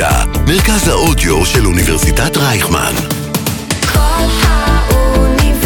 אוניברסיטה, 0.00 0.40
מרכז 0.46 0.88
האודיו 0.88 1.46
של 1.46 1.66
אוניברסיטת 1.66 2.36
רייכמן. 2.36 2.92
כל 3.92 4.24
האוניברסיטה 4.42 5.58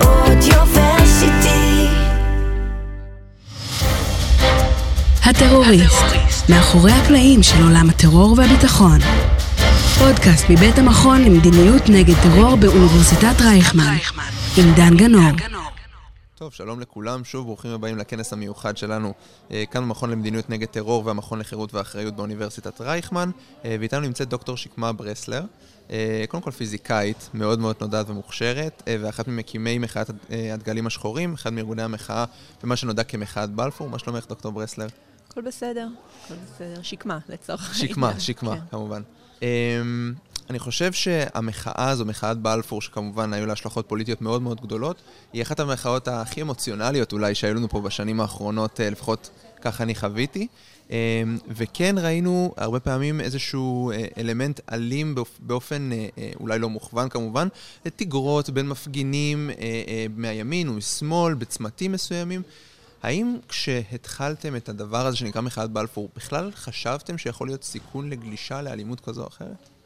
אודיוורסיטי. 0.00 1.86
הטרוריסט, 5.24 6.04
מאחורי 6.48 6.92
הקלעים 6.92 7.42
של 7.42 7.62
עולם 7.62 7.90
הטרור 7.90 8.34
והביטחון. 8.38 8.98
פודקאסט 9.98 10.50
מבית 10.50 10.78
המכון 10.78 11.24
למדיניות 11.24 11.88
נגד 11.88 12.14
טרור 12.22 12.56
באוניברסיטת 12.56 13.40
רייכמן, 13.40 13.96
עם 14.56 14.72
דן 14.74 14.96
גנור. 14.96 15.30
טוב, 16.40 16.52
שלום 16.52 16.80
לכולם, 16.80 17.24
שוב 17.24 17.46
ברוכים 17.46 17.70
הבאים 17.70 17.98
לכנס 17.98 18.32
המיוחד 18.32 18.76
שלנו 18.76 19.12
אה, 19.50 19.64
כאן 19.70 19.82
במכון 19.82 20.10
למדיניות 20.10 20.50
נגד 20.50 20.66
טרור 20.68 21.06
והמכון 21.06 21.38
לחירות 21.38 21.74
ואחריות 21.74 22.16
באוניברסיטת 22.16 22.80
רייכמן. 22.80 23.30
אה, 23.64 23.76
ואיתנו 23.80 24.00
נמצאת 24.00 24.28
דוקטור 24.28 24.56
שקמה 24.56 24.92
ברסלר, 24.92 25.42
אה, 25.90 26.24
קודם 26.28 26.42
כל 26.42 26.50
פיזיקאית 26.50 27.30
מאוד 27.34 27.58
מאוד 27.58 27.76
נודעת 27.80 28.10
ומוכשרת 28.10 28.82
ואחת 28.86 29.28
ממקימי 29.28 29.78
מחאת 29.78 30.10
הדגלים 30.54 30.86
השחורים, 30.86 31.34
אחד 31.34 31.52
מארגוני 31.52 31.82
המחאה 31.82 32.24
ומה 32.64 32.76
שנודע 32.76 33.04
כמחאת 33.04 33.50
בלפור, 33.50 33.88
מה 33.88 33.98
שלומך 33.98 34.26
דוקטור 34.28 34.52
ברסלר? 34.52 34.86
הכל 35.30 35.40
בסדר, 35.40 35.88
הכל 36.24 36.34
בסדר, 36.34 36.82
שקמה 36.82 37.18
לצורך 37.28 37.74
שקמה, 37.74 38.20
שקמה, 38.20 38.56
כן. 38.56 38.62
כמובן. 38.70 39.02
אני 40.50 40.58
חושב 40.58 40.92
שהמחאה 40.92 41.88
הזו, 41.88 42.04
מחאת 42.04 42.38
בלפור, 42.38 42.82
שכמובן 42.82 43.32
היו 43.32 43.46
לה 43.46 43.52
השלכות 43.52 43.88
פוליטיות 43.88 44.22
מאוד 44.22 44.42
מאוד 44.42 44.60
גדולות, 44.60 44.96
היא 45.32 45.42
אחת 45.42 45.60
המחאות 45.60 46.08
הכי 46.08 46.42
אמוציונליות 46.42 47.12
אולי 47.12 47.34
שהיו 47.34 47.54
לנו 47.54 47.68
פה 47.68 47.80
בשנים 47.80 48.20
האחרונות, 48.20 48.80
אה, 48.80 48.90
לפחות 48.90 49.30
ככה 49.60 49.82
אני 49.82 49.94
חוויתי. 49.94 50.46
אמ, 50.90 50.96
וכן 51.48 51.94
ראינו 51.98 52.54
הרבה 52.56 52.80
פעמים 52.80 53.20
איזשהו 53.20 53.90
אה, 53.90 54.06
אלמנט 54.18 54.60
אלים 54.72 55.14
באופן 55.38 55.92
אה, 55.92 56.30
אולי 56.40 56.58
לא 56.58 56.68
מוכוון 56.68 57.08
כמובן, 57.08 57.48
תגרות 57.82 58.50
בין 58.50 58.68
מפגינים 58.68 59.50
מהימין 60.16 60.68
ומשמאל, 60.68 61.34
בצמתים 61.34 61.92
מסוימים. 61.92 62.42
האם 63.02 63.36
כשהתחלתם 63.48 64.56
את 64.56 64.68
הדבר 64.68 65.06
הזה 65.06 65.16
שנקרא 65.16 65.40
מחאת 65.40 65.70
בלפור, 65.70 66.08
בכלל 66.16 66.50
חשבתם 66.54 67.18
שיכול 67.18 67.48
להיות 67.48 67.64
סיכון 67.64 68.10
לגלישה 68.10 68.62
לאלימות 68.62 69.00
כזו 69.00 69.22
או 69.22 69.28
אחרת? 69.28 69.79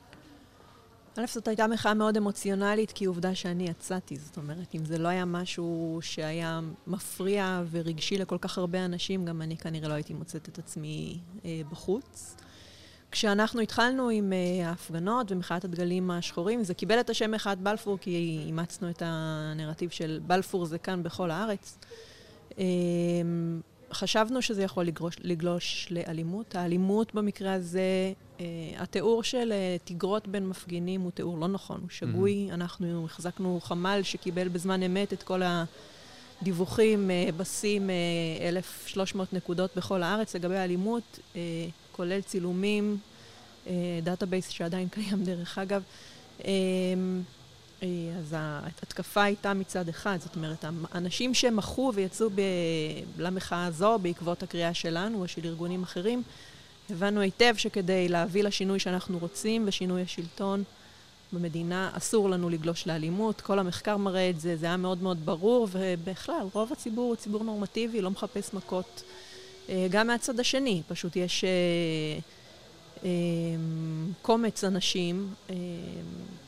א', 1.18 1.26
זאת 1.26 1.48
הייתה 1.48 1.66
מחאה 1.66 1.94
מאוד 1.94 2.16
אמוציונלית, 2.16 2.92
כי 2.92 3.04
עובדה 3.04 3.34
שאני 3.34 3.68
יצאתי. 3.68 4.16
זאת 4.16 4.36
אומרת, 4.36 4.74
אם 4.74 4.84
זה 4.84 4.98
לא 4.98 5.08
היה 5.08 5.24
משהו 5.24 5.98
שהיה 6.02 6.60
מפריע 6.86 7.62
ורגשי 7.70 8.18
לכל 8.18 8.38
כך 8.40 8.58
הרבה 8.58 8.84
אנשים, 8.84 9.24
גם 9.24 9.42
אני 9.42 9.56
כנראה 9.56 9.88
לא 9.88 9.94
הייתי 9.94 10.14
מוצאת 10.14 10.48
את 10.48 10.58
עצמי 10.58 11.18
אה, 11.44 11.60
בחוץ. 11.70 12.36
כשאנחנו 13.10 13.60
התחלנו 13.60 14.08
עם 14.08 14.32
אה, 14.32 14.68
ההפגנות 14.68 15.32
ומחאת 15.32 15.64
הדגלים 15.64 16.10
השחורים, 16.10 16.64
זה 16.64 16.74
קיבל 16.74 17.00
את 17.00 17.10
השם 17.10 17.30
מחאת 17.30 17.58
בלפור, 17.58 17.98
כי 17.98 18.40
אימצנו 18.46 18.90
את 18.90 19.02
הנרטיב 19.04 19.90
של 19.90 20.20
בלפור 20.26 20.66
זה 20.66 20.78
כאן 20.78 21.02
בכל 21.02 21.30
הארץ. 21.30 21.78
אה, 22.58 22.64
חשבנו 23.94 24.42
שזה 24.42 24.62
יכול 24.62 24.84
לגלוש, 24.84 25.16
לגלוש 25.22 25.88
לאלימות. 25.90 26.54
האלימות 26.54 27.14
במקרה 27.14 27.52
הזה, 27.52 28.12
אה, 28.40 28.44
התיאור 28.76 29.22
של 29.22 29.52
אה, 29.52 29.76
תגרות 29.84 30.28
בין 30.28 30.48
מפגינים 30.48 31.00
הוא 31.00 31.10
תיאור 31.10 31.38
לא 31.38 31.48
נכון, 31.48 31.80
הוא 31.80 31.90
שגוי. 31.90 32.46
Mm-hmm. 32.48 32.54
אנחנו 32.54 33.04
החזקנו 33.04 33.60
חמ"ל 33.62 34.00
שקיבל 34.02 34.48
בזמן 34.48 34.82
אמת 34.82 35.12
את 35.12 35.22
כל 35.22 35.42
הדיווחים, 36.40 37.10
אה, 37.10 37.28
בסים, 37.36 37.90
אה, 37.90 38.48
1,300 38.48 39.32
נקודות 39.32 39.76
בכל 39.76 40.02
הארץ 40.02 40.36
לגבי 40.36 40.56
האלימות, 40.56 41.18
אה, 41.36 41.40
כולל 41.92 42.20
צילומים, 42.20 42.98
אה, 43.66 43.72
database 44.02 44.48
שעדיין 44.48 44.88
קיים 44.88 45.24
דרך 45.24 45.58
אגב. 45.58 45.82
אה, 46.44 46.52
אז 48.18 48.34
ההתקפה 48.38 49.22
הייתה 49.22 49.54
מצד 49.54 49.88
אחד, 49.88 50.18
זאת 50.20 50.36
אומרת, 50.36 50.64
האנשים 50.92 51.34
שמחו 51.34 51.92
ויצאו 51.94 52.30
ב... 52.30 52.40
למחאה 53.18 53.66
הזו 53.66 53.98
בעקבות 53.98 54.42
הקריאה 54.42 54.74
שלנו 54.74 55.22
או 55.22 55.28
של 55.28 55.44
ארגונים 55.44 55.82
אחרים, 55.82 56.22
הבנו 56.90 57.20
היטב 57.20 57.54
שכדי 57.56 58.08
להביא 58.08 58.44
לשינוי 58.44 58.78
שאנחנו 58.78 59.18
רוצים 59.18 59.64
ושינוי 59.66 60.02
השלטון 60.02 60.62
במדינה, 61.32 61.90
אסור 61.92 62.30
לנו 62.30 62.50
לגלוש 62.50 62.86
לאלימות. 62.86 63.40
כל 63.40 63.58
המחקר 63.58 63.96
מראה 63.96 64.30
את 64.30 64.40
זה, 64.40 64.56
זה 64.56 64.66
היה 64.66 64.76
מאוד 64.76 65.02
מאוד 65.02 65.26
ברור, 65.26 65.68
ובכלל, 65.72 66.46
רוב 66.52 66.72
הציבור 66.72 67.08
הוא 67.08 67.16
ציבור 67.16 67.44
נורמטיבי, 67.44 68.00
לא 68.00 68.10
מחפש 68.10 68.54
מכות. 68.54 69.02
אה, 69.68 69.86
גם 69.90 70.06
מהצד 70.06 70.40
השני, 70.40 70.82
פשוט 70.88 71.16
יש... 71.16 71.44
אה, 71.44 72.18
קומץ 74.22 74.64
אנשים, 74.64 75.34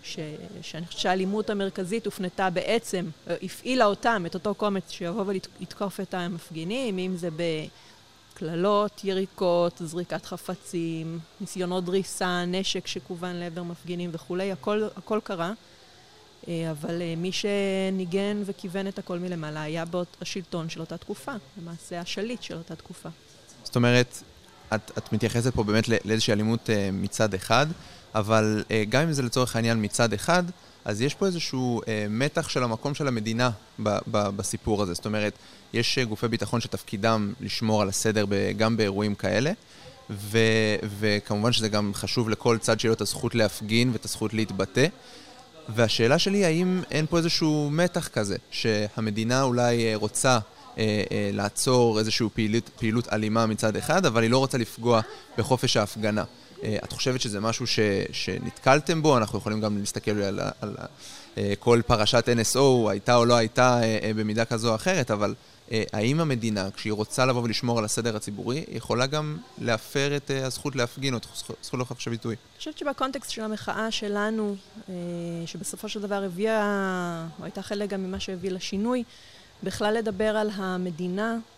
ש, 0.06 0.18
שאני 0.62 0.86
חושבת 0.86 1.00
שהאלימות 1.00 1.50
המרכזית 1.50 2.06
הופנתה 2.06 2.50
בעצם, 2.50 3.06
הפעילה 3.42 3.84
אותם, 3.84 4.22
את 4.26 4.34
אותו 4.34 4.54
קומץ 4.54 4.90
שיבוא 4.90 5.24
ולתקוף 5.26 6.00
את 6.00 6.14
המפגינים, 6.14 6.98
אם 6.98 7.16
זה 7.16 7.28
בקללות, 8.34 9.04
יריקות, 9.04 9.82
זריקת 9.84 10.26
חפצים, 10.26 11.18
ניסיונות 11.40 11.84
דריסה, 11.84 12.44
נשק 12.44 12.86
שכוון 12.86 13.36
לעבר 13.36 13.62
מפגינים 13.62 14.10
וכולי, 14.12 14.52
הכל, 14.52 14.82
הכל 14.96 15.20
קרה. 15.24 15.52
אה, 16.48 16.70
אבל 16.70 17.02
אה, 17.02 17.14
מי 17.16 17.30
שניגן 17.32 18.42
וכיוון 18.44 18.88
את 18.88 18.98
הכל 18.98 19.18
מלמעלה 19.18 19.62
היה 19.62 19.84
באות 19.84 20.16
השלטון 20.20 20.68
של 20.68 20.80
אותה 20.80 20.96
תקופה, 20.96 21.32
למעשה 21.58 22.00
השליט 22.00 22.42
של 22.42 22.56
אותה 22.56 22.76
תקופה. 22.76 23.08
זאת 23.64 23.76
אומרת, 23.76 24.22
את, 24.74 24.90
את 24.98 25.12
מתייחסת 25.12 25.54
פה 25.54 25.62
באמת 25.64 25.88
לאיזושהי 26.04 26.32
אלימות 26.32 26.70
מצד 26.92 27.34
אחד, 27.34 27.66
אבל 28.16 28.64
uh, 28.68 28.72
גם 28.88 29.02
אם 29.02 29.12
זה 29.12 29.22
לצורך 29.22 29.56
העניין 29.56 29.84
מצד 29.84 30.12
אחד, 30.12 30.42
אז 30.84 31.02
יש 31.02 31.14
פה 31.14 31.26
איזשהו 31.26 31.80
uh, 31.80 31.86
מתח 32.10 32.48
של 32.48 32.62
המקום 32.62 32.94
של 32.94 33.08
המדינה 33.08 33.50
ב, 33.82 33.88
ב, 34.10 34.28
בסיפור 34.28 34.82
הזה. 34.82 34.94
זאת 34.94 35.06
אומרת, 35.06 35.32
יש 35.72 35.98
uh, 35.98 36.04
גופי 36.04 36.28
ביטחון 36.28 36.60
שתפקידם 36.60 37.32
לשמור 37.40 37.82
על 37.82 37.88
הסדר 37.88 38.24
ב, 38.28 38.52
גם 38.56 38.76
באירועים 38.76 39.14
כאלה, 39.14 39.52
ו, 40.10 40.38
וכמובן 40.98 41.52
שזה 41.52 41.68
גם 41.68 41.90
חשוב 41.94 42.30
לכל 42.30 42.58
צד 42.58 42.80
שיהיה 42.80 42.90
לו 42.90 42.94
את 42.94 43.00
הזכות 43.00 43.34
להפגין 43.34 43.90
ואת 43.92 44.04
הזכות 44.04 44.34
להתבטא. 44.34 44.86
והשאלה 45.68 46.18
שלי, 46.18 46.44
האם 46.44 46.82
אין 46.90 47.06
פה 47.06 47.18
איזשהו 47.18 47.68
מתח 47.72 48.08
כזה, 48.08 48.36
שהמדינה 48.50 49.42
אולי 49.42 49.94
רוצה 49.94 50.38
אה, 50.78 51.02
אה, 51.12 51.30
לעצור 51.32 51.98
איזושהי 51.98 52.26
פעילות, 52.34 52.70
פעילות 52.76 53.12
אלימה 53.12 53.46
מצד 53.46 53.76
אחד, 53.76 54.06
אבל 54.06 54.22
היא 54.22 54.30
לא 54.30 54.38
רוצה 54.38 54.58
לפגוע 54.58 55.00
בחופש 55.38 55.76
ההפגנה. 55.76 56.24
אה, 56.62 56.76
את 56.84 56.92
חושבת 56.92 57.20
שזה 57.20 57.40
משהו 57.40 57.66
ש, 57.66 57.80
שנתקלתם 58.12 59.02
בו? 59.02 59.18
אנחנו 59.18 59.38
יכולים 59.38 59.60
גם 59.60 59.78
להסתכל 59.78 60.10
על, 60.10 60.40
על, 60.40 60.50
על 60.60 60.74
כל 61.58 61.80
פרשת 61.86 62.28
NSO, 62.28 62.90
הייתה 62.90 63.16
או 63.16 63.24
לא 63.24 63.34
הייתה 63.34 63.80
במידה 64.16 64.44
כזו 64.44 64.70
או 64.70 64.74
אחרת, 64.74 65.10
אבל 65.10 65.34
האם 65.70 66.20
המדינה, 66.20 66.68
כשהיא 66.70 66.92
רוצה 66.92 67.26
לבוא 67.26 67.42
ולשמור 67.42 67.78
על 67.78 67.84
הסדר 67.84 68.16
הציבורי, 68.16 68.64
יכולה 68.68 69.06
גם 69.06 69.36
להפר 69.58 70.16
את 70.16 70.30
הזכות 70.44 70.76
להפגין 70.76 71.14
או 71.14 71.18
את 71.18 71.26
זכות 71.62 71.80
לחופש 71.80 72.08
הביטוי? 72.08 72.34
אני 72.34 72.58
חושבת 72.58 72.78
שבקונטקסט 72.78 73.30
של 73.30 73.42
המחאה 73.42 73.90
שלנו, 73.90 74.56
שבסופו 75.46 75.88
של 75.88 76.02
דבר 76.02 76.22
הביאה, 76.22 77.26
או 77.38 77.44
הייתה 77.44 77.62
חלק 77.62 77.90
גם 77.90 78.02
ממה 78.02 78.20
שהביא 78.20 78.50
לשינוי, 78.50 79.04
בכלל 79.62 79.94
לדבר 79.94 80.36
על 80.36 80.50
המדינה, 80.54 81.32
אה, 81.32 81.55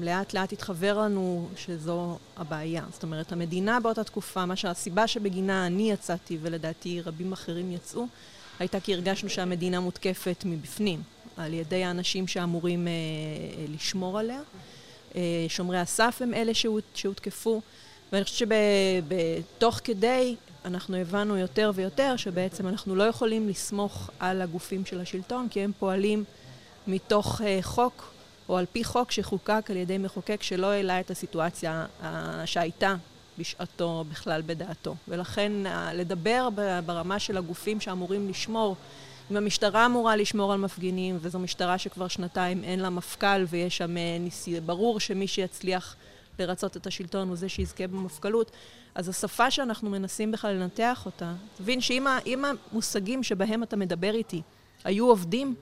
לאט 0.00 0.34
לאט 0.34 0.52
התחבר 0.52 0.98
לנו 0.98 1.48
שזו 1.56 2.18
הבעיה. 2.36 2.84
זאת 2.92 3.02
אומרת, 3.02 3.32
המדינה 3.32 3.80
באותה 3.80 4.04
תקופה, 4.04 4.46
מה 4.46 4.56
שהסיבה 4.56 5.06
שבגינה 5.06 5.66
אני 5.66 5.90
יצאתי, 5.90 6.38
ולדעתי 6.42 7.00
רבים 7.00 7.32
אחרים 7.32 7.72
יצאו, 7.72 8.06
הייתה 8.58 8.80
כי 8.80 8.94
הרגשנו 8.94 9.28
שהמדינה 9.28 9.80
מותקפת 9.80 10.42
מבפנים, 10.46 11.02
על 11.36 11.54
ידי 11.54 11.84
האנשים 11.84 12.28
שאמורים 12.28 12.88
אה, 12.88 12.92
לשמור 13.74 14.18
עליה. 14.18 14.40
אה, 15.16 15.46
שומרי 15.48 15.78
הסף 15.78 16.18
הם 16.20 16.34
אלה 16.34 16.54
שהות, 16.54 16.84
שהותקפו, 16.94 17.60
ואני 18.12 18.24
חושבת 18.24 18.52
שבתוך 19.08 19.80
כדי 19.84 20.36
אנחנו 20.64 20.96
הבנו 20.96 21.36
יותר 21.36 21.70
ויותר 21.74 22.16
שבעצם 22.16 22.68
אנחנו 22.68 22.94
לא 22.94 23.04
יכולים 23.04 23.48
לסמוך 23.48 24.10
על 24.18 24.42
הגופים 24.42 24.86
של 24.86 25.00
השלטון, 25.00 25.48
כי 25.50 25.60
הם 25.60 25.72
פועלים 25.78 26.24
מתוך 26.86 27.40
uh, 27.40 27.44
חוק, 27.62 28.12
או 28.48 28.56
על 28.56 28.66
פי 28.72 28.84
חוק 28.84 29.10
שחוקק 29.10 29.66
על 29.70 29.76
ידי 29.76 29.98
מחוקק 29.98 30.42
שלא 30.42 30.66
העלה 30.66 31.00
את 31.00 31.10
הסיטואציה 31.10 31.86
uh, 32.00 32.04
שהייתה 32.44 32.96
בשעתו 33.38 34.04
בכלל 34.10 34.42
בדעתו. 34.46 34.94
ולכן 35.08 35.52
uh, 35.66 35.68
לדבר 35.94 36.48
ברמה 36.86 37.18
של 37.18 37.36
הגופים 37.36 37.80
שאמורים 37.80 38.28
לשמור, 38.28 38.76
אם 39.30 39.36
המשטרה 39.36 39.86
אמורה 39.86 40.16
לשמור 40.16 40.52
על 40.52 40.58
מפגינים, 40.58 41.18
וזו 41.20 41.38
משטרה 41.38 41.78
שכבר 41.78 42.08
שנתיים 42.08 42.64
אין 42.64 42.80
לה 42.80 42.90
מפכ"ל 42.90 43.44
ויש 43.48 43.76
שם 43.76 43.94
ניסי... 44.20 44.60
ברור 44.60 45.00
שמי 45.00 45.26
שיצליח 45.26 45.96
לרצות 46.38 46.76
את 46.76 46.86
השלטון 46.86 47.28
הוא 47.28 47.36
זה 47.36 47.48
שיזכה 47.48 47.86
במפכ"לות, 47.86 48.50
אז 48.94 49.08
השפה 49.08 49.50
שאנחנו 49.50 49.90
מנסים 49.90 50.32
בכלל 50.32 50.54
לנתח 50.54 51.02
אותה, 51.06 51.32
תבין 51.56 51.80
שאם 51.80 52.44
המושגים 52.44 53.22
שבהם 53.22 53.62
אתה 53.62 53.76
מדבר 53.76 54.14
איתי 54.14 54.42
היו 54.84 55.08
עובדים, 55.08 55.54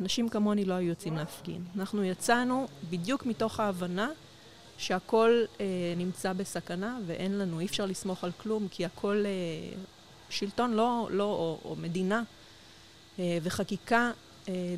אנשים 0.00 0.28
כמוני 0.28 0.64
לא 0.64 0.74
היו 0.74 0.88
יוצאים 0.88 1.16
להפגין. 1.16 1.64
אנחנו 1.76 2.04
יצאנו 2.04 2.66
בדיוק 2.90 3.26
מתוך 3.26 3.60
ההבנה 3.60 4.08
שהכל 4.78 5.44
אה, 5.60 5.66
נמצא 5.96 6.32
בסכנה 6.32 6.98
ואין 7.06 7.38
לנו, 7.38 7.60
אי 7.60 7.66
אפשר 7.66 7.86
לסמוך 7.86 8.24
על 8.24 8.32
כלום, 8.32 8.68
כי 8.70 8.84
הכל 8.84 9.24
אה, 9.26 9.78
שלטון 10.30 10.72
לא, 10.72 11.08
לא, 11.10 11.24
או, 11.24 11.58
או 11.64 11.76
מדינה 11.76 12.22
אה, 13.18 13.38
וחקיקה 13.42 14.10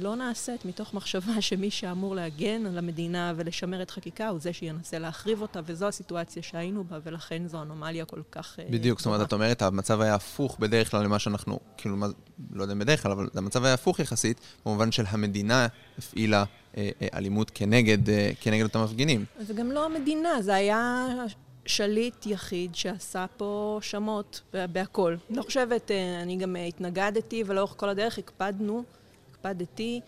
לא 0.00 0.16
נעשית 0.16 0.64
מתוך 0.64 0.94
מחשבה 0.94 1.40
שמי 1.40 1.70
שאמור 1.70 2.14
להגן 2.14 2.66
על 2.66 2.78
המדינה 2.78 3.32
ולשמר 3.36 3.82
את 3.82 3.90
חקיקה 3.90 4.28
הוא 4.28 4.38
זה 4.40 4.52
שינסה 4.52 4.98
להחריב 4.98 5.42
אותה, 5.42 5.60
וזו 5.66 5.88
הסיטואציה 5.88 6.42
שהיינו 6.42 6.84
בה, 6.84 6.98
ולכן 7.04 7.42
זו 7.46 7.62
אנומליה 7.62 8.04
כל 8.04 8.22
כך... 8.32 8.58
אה, 8.58 8.64
בדיוק, 8.70 8.98
זאת 8.98 9.06
אומרת. 9.06 9.28
את 9.28 9.32
אומרת, 9.32 9.62
המצב 9.62 10.00
היה 10.00 10.14
הפוך 10.14 10.58
בדרך 10.58 10.90
כלל 10.90 11.04
למה 11.04 11.18
שאנחנו, 11.18 11.60
כאילו, 11.76 11.96
מה, 11.96 12.06
לא 12.52 12.62
יודע 12.62 12.74
אם 12.74 12.78
בדרך 12.78 13.02
כלל, 13.02 13.12
אבל 13.12 13.28
המצב 13.34 13.64
היה 13.64 13.74
הפוך 13.74 14.00
יחסית, 14.00 14.40
במובן 14.66 14.92
של 14.92 15.04
המדינה 15.08 15.66
הפעילה 15.98 16.44
אה, 16.76 16.90
אה, 17.02 17.08
אלימות 17.14 17.50
כנגד, 17.54 18.10
אה, 18.10 18.30
כנגד 18.40 18.62
אותם 18.62 18.84
מפגינים. 18.84 19.24
זה 19.40 19.54
גם 19.54 19.72
לא 19.72 19.84
המדינה, 19.84 20.42
זה 20.42 20.54
היה 20.54 21.06
שליט 21.66 22.26
יחיד 22.26 22.74
שעשה 22.74 23.26
פה 23.36 23.78
שמות 23.82 24.40
בהכל. 24.72 25.16
אני 25.30 25.36
לא 25.36 25.42
חושבת, 25.42 25.90
אה, 25.90 26.22
אני 26.22 26.36
גם 26.36 26.56
אה, 26.56 26.64
התנגדתי, 26.64 27.44
ולאורך 27.46 27.74
כל 27.76 27.88
הדרך 27.88 28.18
הקפדנו, 28.18 28.84
הקפדתי, 29.46 30.00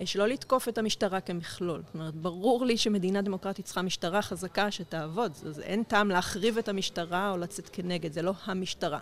אה, 0.00 0.06
שלא 0.06 0.28
לתקוף 0.28 0.68
את 0.68 0.78
המשטרה 0.78 1.20
כמכלול. 1.20 1.82
זאת 1.86 1.94
אומרת, 1.94 2.14
ברור 2.14 2.64
לי 2.64 2.76
שמדינה 2.76 3.22
דמוקרטית 3.22 3.64
צריכה 3.64 3.82
משטרה 3.82 4.22
חזקה 4.22 4.70
שתעבוד, 4.70 5.32
אז 5.46 5.60
אין 5.60 5.82
טעם 5.82 6.08
להחריב 6.08 6.58
את 6.58 6.68
המשטרה 6.68 7.30
או 7.30 7.36
לצאת 7.36 7.68
כנגד, 7.72 8.12
זה 8.12 8.22
לא 8.22 8.32
המשטרה. 8.44 9.00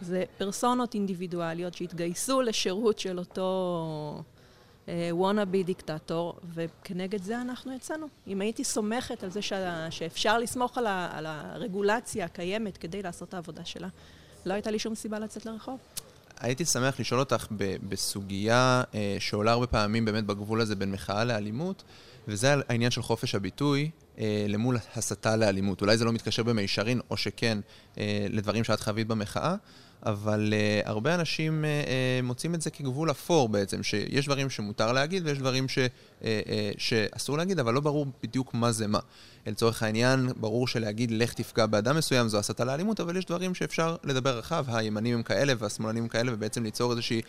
זה 0.00 0.24
פרסונות 0.38 0.94
אינדיבידואליות 0.94 1.74
שהתגייסו 1.74 2.42
לשירות 2.42 2.98
של 2.98 3.18
אותו 3.18 4.22
וואנאבי 4.88 5.62
דיקטטור, 5.62 6.34
וכנגד 6.54 7.22
זה 7.22 7.40
אנחנו 7.40 7.72
יצאנו. 7.72 8.06
אם 8.26 8.40
הייתי 8.40 8.64
סומכת 8.64 9.24
על 9.24 9.30
זה 9.30 9.42
שה, 9.42 9.90
שאפשר 9.90 10.38
לסמוך 10.38 10.78
על, 10.78 10.86
ה, 10.86 11.08
על 11.12 11.26
הרגולציה 11.26 12.24
הקיימת 12.24 12.76
כדי 12.76 13.02
לעשות 13.02 13.28
את 13.28 13.34
העבודה 13.34 13.64
שלה, 13.64 13.88
לא 14.46 14.54
הייתה 14.54 14.70
לי 14.70 14.78
שום 14.78 14.94
סיבה 14.94 15.18
לצאת 15.18 15.46
לרחוב. 15.46 15.78
הייתי 16.42 16.64
שמח 16.64 17.00
לשאול 17.00 17.20
אותך 17.20 17.46
בסוגיה 17.88 18.82
אה, 18.94 19.16
שעולה 19.18 19.52
הרבה 19.52 19.66
פעמים 19.66 20.04
באמת 20.04 20.24
בגבול 20.24 20.60
הזה 20.60 20.76
בין 20.76 20.92
מחאה 20.92 21.24
לאלימות, 21.24 21.82
וזה 22.28 22.54
העניין 22.68 22.90
של 22.90 23.02
חופש 23.02 23.34
הביטוי 23.34 23.90
אה, 24.18 24.44
למול 24.48 24.78
הסתה 24.96 25.36
לאלימות. 25.36 25.80
אולי 25.80 25.96
זה 25.96 26.04
לא 26.04 26.12
מתקשר 26.12 26.42
במישרין, 26.42 27.00
או 27.10 27.16
שכן, 27.16 27.58
אה, 27.98 28.26
לדברים 28.30 28.64
שאת 28.64 28.80
חווית 28.80 29.06
במחאה, 29.06 29.54
אבל 30.06 30.54
אה, 30.56 30.80
הרבה 30.84 31.14
אנשים 31.14 31.64
אה, 31.64 31.70
אה, 31.70 32.20
מוצאים 32.22 32.54
את 32.54 32.62
זה 32.62 32.70
כגבול 32.70 33.10
אפור 33.10 33.48
בעצם, 33.48 33.82
שיש 33.82 34.26
דברים 34.26 34.50
שמותר 34.50 34.92
להגיד 34.92 35.26
ויש 35.26 35.38
דברים 35.38 35.68
ש, 35.68 35.78
אה, 35.78 35.86
אה, 36.24 36.70
שאסור 36.78 37.38
להגיד, 37.38 37.58
אבל 37.58 37.74
לא 37.74 37.80
ברור 37.80 38.06
בדיוק 38.22 38.54
מה 38.54 38.72
זה 38.72 38.86
מה. 38.86 38.98
לצורך 39.46 39.82
העניין, 39.82 40.28
ברור 40.36 40.68
שלהגיד 40.68 41.10
לך 41.10 41.32
תפגע 41.32 41.66
באדם 41.66 41.96
מסוים 41.96 42.28
זו 42.28 42.38
הסתה 42.38 42.64
לאלימות, 42.64 43.00
אבל 43.00 43.16
יש 43.16 43.24
דברים 43.24 43.54
שאפשר 43.54 43.96
לדבר 44.04 44.38
רחב, 44.38 44.64
הימנים 44.68 45.14
הם 45.14 45.22
כאלה 45.22 45.52
והשמאלנים 45.58 46.02
הם 46.02 46.08
כאלה, 46.08 46.34
ובעצם 46.34 46.62
ליצור 46.62 46.90
איזושהי 46.90 47.22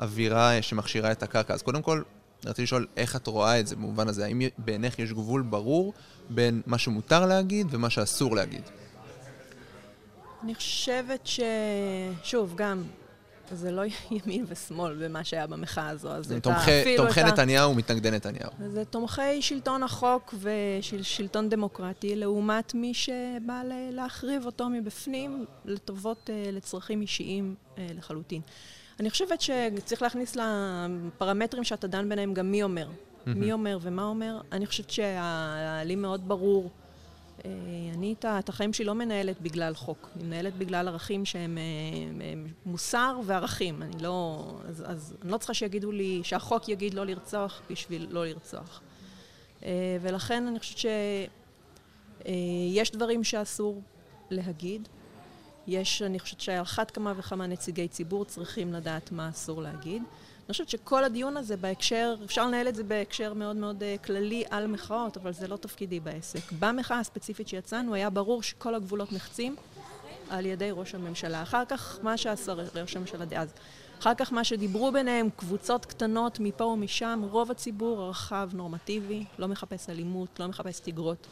אווירה 0.00 0.62
שמכשירה 0.62 1.12
את 1.12 1.22
הקרקע. 1.22 1.54
אז 1.54 1.62
קודם 1.62 1.82
כל, 1.82 2.02
רציתי 2.44 2.62
לשאול 2.62 2.86
איך 2.96 3.16
את 3.16 3.26
רואה 3.26 3.60
את 3.60 3.66
זה 3.66 3.76
במובן 3.76 4.08
הזה, 4.08 4.24
האם 4.24 4.42
בעיניך 4.58 4.98
יש 4.98 5.12
גבול 5.12 5.42
ברור 5.42 5.92
בין 6.30 6.62
מה 6.66 6.78
שמותר 6.78 7.26
להגיד 7.26 7.66
ומה 7.70 7.90
שאסור 7.90 8.36
להגיד? 8.36 8.62
אני 10.42 10.54
חושבת 10.54 11.26
ש... 11.26 11.40
שוב, 12.22 12.54
גם, 12.56 12.82
זה 13.50 13.70
לא 13.70 13.82
ימין 14.10 14.44
ושמאל 14.48 14.94
במה 15.04 15.24
שהיה 15.24 15.46
במחאה 15.46 15.88
הזו, 15.88 16.10
אז 16.10 16.32
את 16.32 16.36
ה- 16.36 16.40
תומכי, 16.40 16.80
אפילו 16.80 17.04
תומכי 17.04 17.22
נתניהו 17.24 17.70
ומתנגדי 17.70 18.10
נתניהו. 18.10 18.50
זה 18.68 18.84
תומכי 18.84 19.42
שלטון 19.42 19.82
החוק 19.82 20.34
ושלטון 20.40 21.48
דמוקרטי, 21.48 22.16
לעומת 22.16 22.74
מי 22.74 22.94
שבא 22.94 23.62
להחריב 23.92 24.46
אותו 24.46 24.68
מבפנים 24.68 25.44
לטובות, 25.64 26.30
אה, 26.30 26.50
לצרכים 26.52 27.00
אישיים 27.00 27.54
אה, 27.78 27.86
לחלוטין. 27.96 28.40
אני 29.00 29.10
חושבת 29.10 29.40
שצריך 29.40 30.02
להכניס 30.02 30.36
לפרמטרים 30.36 31.64
שאתה 31.64 31.86
דן 31.86 32.08
ביניהם 32.08 32.34
גם 32.34 32.50
מי 32.50 32.62
אומר. 32.62 32.88
מי 33.26 33.52
אומר 33.52 33.78
ומה 33.82 34.04
אומר. 34.04 34.40
אני 34.52 34.66
חושבת 34.66 34.90
שלי 34.90 35.96
מאוד 35.96 36.28
ברור. 36.28 36.70
אה, 37.44 37.50
אני 37.94 38.14
את 38.22 38.48
החיים 38.48 38.72
שלי 38.72 38.84
לא 38.84 38.94
מנהלת 38.94 39.40
בגלל 39.40 39.74
חוק, 39.74 40.10
אני 40.16 40.24
מנהלת 40.24 40.56
בגלל 40.56 40.88
ערכים 40.88 41.24
שהם 41.24 41.58
אה, 41.58 42.32
מוסר 42.66 43.20
וערכים. 43.24 43.82
אני 43.82 44.02
לא... 44.02 44.44
אז, 44.64 44.84
אז 44.86 45.14
אני 45.22 45.32
לא 45.32 45.36
צריכה 45.36 45.54
שיגידו 45.54 45.92
לי, 45.92 46.20
שהחוק 46.24 46.68
יגיד 46.68 46.94
לא 46.94 47.06
לרצוח 47.06 47.62
בשביל 47.70 48.06
לא 48.10 48.26
לרצוח. 48.26 48.80
אה, 49.64 49.96
ולכן 50.00 50.46
אני 50.46 50.58
חושבת 50.58 50.78
שיש 52.24 52.90
דברים 52.90 53.24
שאסור 53.24 53.82
להגיד. 54.30 54.88
יש, 55.66 56.02
אני 56.02 56.18
חושבת 56.18 56.40
שעל 56.40 56.62
אחת 56.62 56.90
כמה 56.90 57.12
וכמה 57.16 57.46
נציגי 57.46 57.88
ציבור 57.88 58.24
צריכים 58.24 58.72
לדעת 58.72 59.12
מה 59.12 59.28
אסור 59.28 59.62
להגיד. 59.62 60.02
אני 60.48 60.52
חושבת 60.52 60.68
שכל 60.68 61.04
הדיון 61.04 61.36
הזה 61.36 61.56
בהקשר, 61.56 62.14
אפשר 62.24 62.46
לנהל 62.46 62.68
את 62.68 62.74
זה 62.74 62.84
בהקשר 62.84 63.34
מאוד 63.34 63.56
מאוד 63.56 63.82
אה, 63.82 63.96
כללי 64.04 64.44
על 64.50 64.66
מחאות, 64.66 65.16
אבל 65.16 65.32
זה 65.32 65.48
לא 65.48 65.56
תפקידי 65.56 66.00
בעסק. 66.00 66.52
במחאה 66.58 66.98
הספציפית 66.98 67.48
שיצאנו 67.48 67.94
היה 67.94 68.10
ברור 68.10 68.42
שכל 68.42 68.74
הגבולות 68.74 69.12
נחצים 69.12 69.56
על 70.30 70.46
ידי 70.46 70.70
ראש 70.72 70.94
הממשלה. 70.94 71.42
אחר 71.42 71.64
כך, 71.64 71.98
מה 72.02 72.16
שעשה 72.16 72.52
ראש 72.52 72.96
הממשלה 72.96 73.24
דאז. 73.24 73.52
אחר 74.00 74.14
כך 74.14 74.32
מה 74.32 74.44
שדיברו 74.44 74.92
ביניהם, 74.92 75.28
קבוצות 75.36 75.86
קטנות 75.86 76.40
מפה 76.40 76.64
ומשם, 76.64 77.20
רוב 77.30 77.50
הציבור 77.50 78.02
הרחב, 78.02 78.50
נורמטיבי, 78.52 79.24
לא 79.38 79.48
מחפש 79.48 79.90
אלימות, 79.90 80.40
לא 80.40 80.46
מחפש 80.48 80.80
תגרות. 80.80 81.26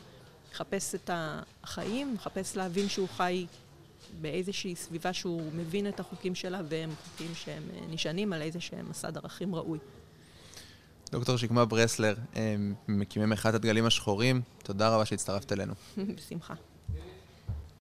מחפש 0.52 0.94
את 0.94 1.10
החיים, 1.12 2.14
מחפש 2.14 2.56
להבין 2.56 2.88
שהוא 2.88 3.08
חי 3.08 3.46
באיזושהי 4.20 4.76
סביבה 4.76 5.12
שהוא 5.12 5.52
מבין 5.52 5.88
את 5.88 6.00
החוקים 6.00 6.34
שלה, 6.34 6.60
והם 6.68 6.90
חוקים 7.04 7.34
שהם 7.34 7.62
אה, 7.74 7.80
נשענים 7.88 8.32
על 8.32 8.42
איזה 8.42 8.60
שהם 8.60 8.90
מסד 8.90 9.16
ערכים 9.16 9.54
ראוי. 9.54 9.78
דוקטור 11.10 11.36
שקמה 11.36 11.64
ברסלר, 11.64 12.14
אה, 12.36 12.56
מקימי 12.88 13.26
מחאת 13.26 13.54
הדגלים 13.54 13.86
השחורים, 13.86 14.42
תודה 14.62 14.88
רבה 14.88 15.04
שהצטרפת 15.04 15.52
אלינו. 15.52 15.74
בשמחה. 16.16 16.54